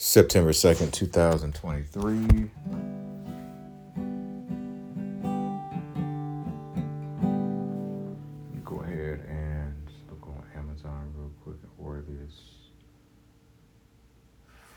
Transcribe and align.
September 0.00 0.52
2nd, 0.52 0.92
2023. 0.92 2.50
Go 8.64 8.76
ahead 8.80 9.24
and 9.28 9.90
look 10.08 10.22
on 10.28 10.44
Amazon 10.56 11.12
real 11.16 11.32
quick 11.42 11.56
and 11.60 11.72
order 11.84 12.04
this. 12.08 12.32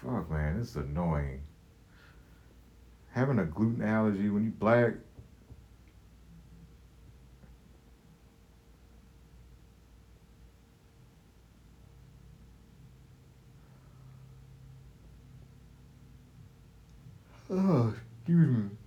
Fuck, 0.03 0.31
man, 0.31 0.57
this 0.57 0.69
is 0.69 0.77
annoying. 0.77 1.43
Having 3.11 3.37
a 3.37 3.45
gluten 3.45 3.83
allergy 3.83 4.27
when 4.29 4.45
you 4.45 4.49
black. 4.49 4.93
Oh, 17.33 17.40
excuse 17.51 18.47
me. 18.49 18.80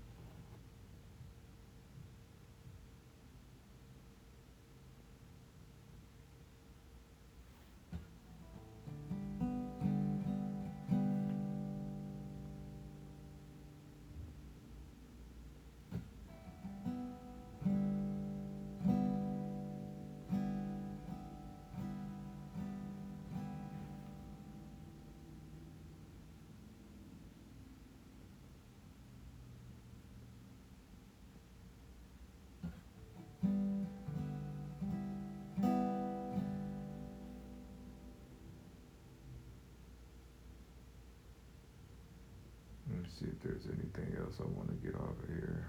See 43.19 43.27
if 43.27 43.41
there's 43.43 43.67
anything 43.67 44.17
else 44.19 44.35
I 44.41 44.45
want 44.45 44.69
to 44.69 44.87
get 44.87 44.95
off 44.97 45.11
of 45.23 45.29
here. 45.29 45.67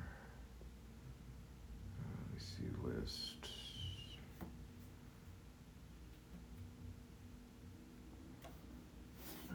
Uh, 2.00 2.08
Let 2.22 2.34
me 2.34 2.40
see 2.40 2.64
list. 2.84 3.50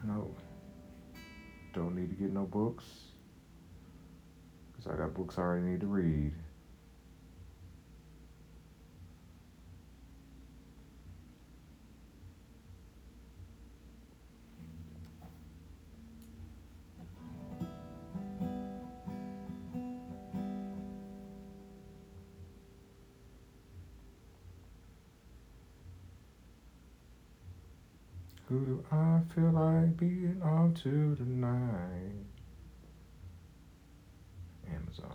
No. 0.03 0.33
Don't 1.73 1.95
need 1.95 2.09
to 2.09 2.15
get 2.15 2.31
no 2.31 2.43
books. 2.43 2.85
Because 4.71 4.91
I 4.91 4.95
got 4.97 5.13
books 5.13 5.37
I 5.37 5.41
already 5.41 5.65
need 5.65 5.81
to 5.81 5.87
read. 5.87 6.33
Who 28.51 28.65
do 28.65 28.85
I 28.91 29.21
feel 29.33 29.49
like 29.51 29.95
being 29.95 30.41
on 30.43 30.73
to 30.83 31.15
tonight? 31.15 32.11
Amazon. 34.69 35.07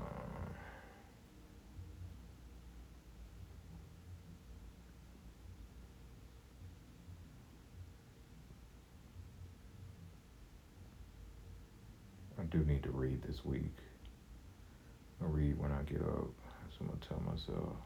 I 12.41 12.45
do 12.45 12.65
need 12.65 12.85
to 12.85 12.91
read 12.91 13.21
this 13.21 13.45
week. 13.45 13.61
I'll 15.21 15.29
read 15.29 15.59
when 15.59 15.73
I 15.73 15.83
get 15.83 16.01
up. 16.01 16.31
That's 16.63 16.81
what 16.81 16.81
I'm 16.81 16.87
gonna 16.87 17.07
tell 17.07 17.21
myself. 17.21 17.77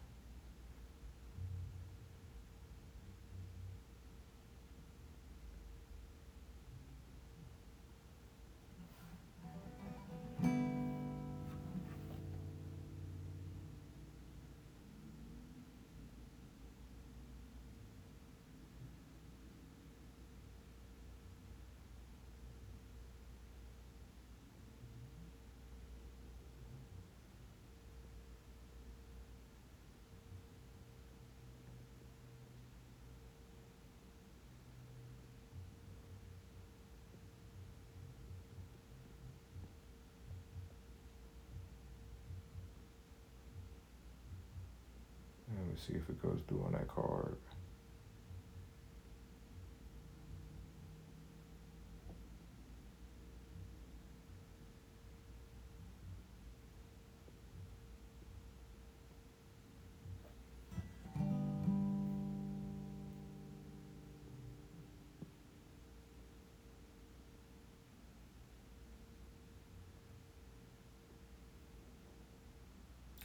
See 45.81 45.95
if 45.95 46.09
it 46.09 46.23
goes 46.23 46.41
through 46.47 46.63
on 46.67 46.73
that 46.73 46.89
card. 46.89 47.37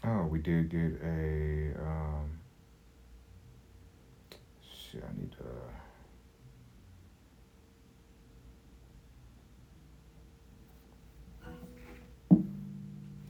Oh, 0.08 0.28
we 0.28 0.38
did 0.38 0.70
get 0.70 1.02
a 1.04 1.74
um 1.82 2.35
shit, 4.96 5.04
I 5.04 5.12
need 5.20 5.32
to 5.32 5.40
uh, 5.40 5.72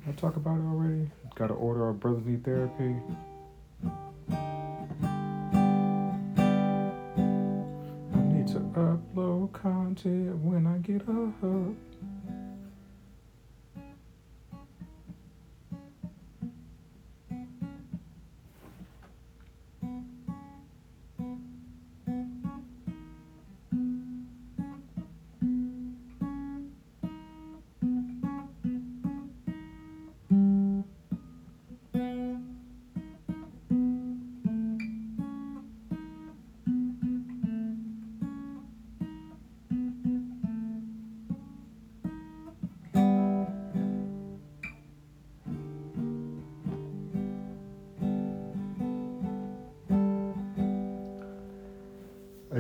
I 0.08 0.12
talk 0.12 0.36
about 0.36 0.60
it 0.60 0.66
already? 0.66 1.10
Got 1.36 1.48
to 1.48 1.56
order 1.56 1.86
our 1.86 1.94
Brothers 1.94 2.24
Need 2.26 2.46
Therapy. 2.46 2.96
I 8.14 8.18
need 8.32 8.48
to 8.50 8.60
upload 8.60 9.52
content 9.54 10.38
when 10.38 10.68
I 10.68 10.78
get 10.78 11.02
up. 11.10 11.34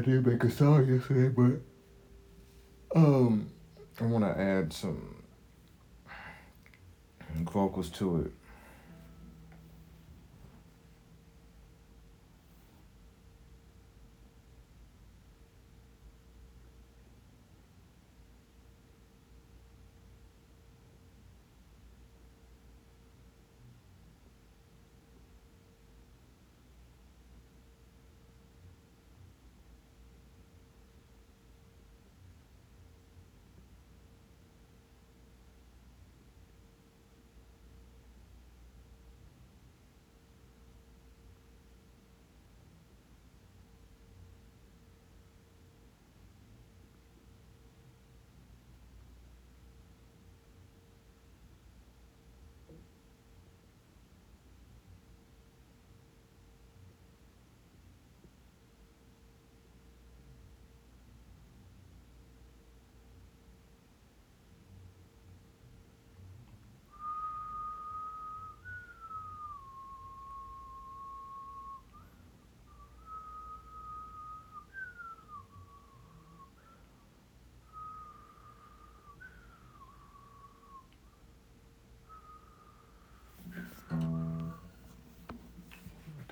Did 0.05 0.27
make 0.27 0.43
a 0.43 0.51
song 0.51 0.85
yesterday, 0.85 1.29
but 1.29 1.59
um, 2.95 3.49
I 3.99 4.03
want 4.05 4.23
to 4.23 4.39
add 4.39 4.71
some 4.71 5.23
vocals 7.51 7.89
to 7.89 8.21
it. 8.21 8.31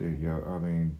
Yeah, 0.10 0.40
I 0.48 0.58
mean. 0.58 0.98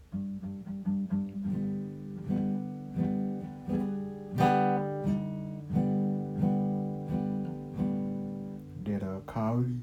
Did 8.84 9.04
a 9.04 9.22
comedy. 9.26 9.80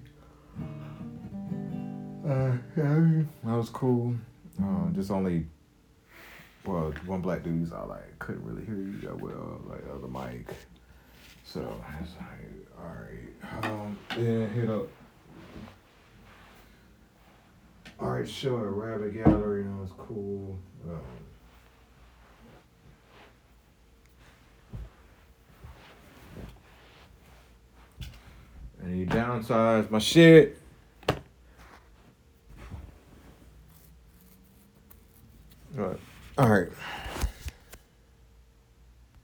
Uh, 2.26 2.52
that 2.76 3.26
was 3.44 3.70
cool. 3.70 4.14
Um, 4.58 4.92
just 4.94 5.10
only, 5.10 5.46
well, 6.64 6.92
one 7.06 7.20
black 7.20 7.42
dude. 7.42 7.58
dude's 7.58 7.72
I 7.72 7.84
like 7.84 8.18
couldn't 8.18 8.44
really 8.44 8.64
hear 8.64 8.76
you 8.76 9.00
that 9.02 9.20
well, 9.20 9.60
like 9.66 9.82
other 9.92 10.08
mic. 10.08 10.54
So 11.44 11.82
it's 12.00 12.12
like, 12.16 12.68
all 12.78 12.84
right, 12.84 13.64
um, 13.64 13.98
yeah, 14.16 14.46
hit 14.46 14.70
up. 14.70 14.86
All 18.20 18.26
right, 18.26 18.34
sure, 18.34 18.70
Rabbit 18.72 19.14
Gallery, 19.14 19.62
that 19.62 19.80
was 19.80 19.92
cool. 19.96 20.58
Um, 20.86 21.00
and 28.82 28.94
he 28.94 29.06
downsized 29.06 29.90
my 29.90 29.98
shit. 29.98 30.59